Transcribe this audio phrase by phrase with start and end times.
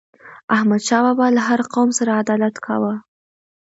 [0.55, 2.93] احمد شاه بابا له هر قوم سره عدالت کاوه.